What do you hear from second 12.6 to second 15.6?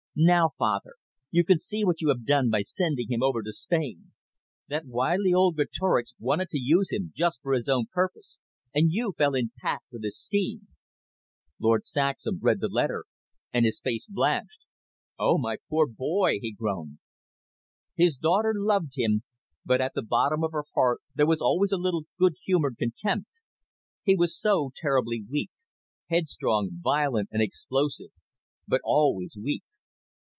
letter, and his face blanched. "Oh, my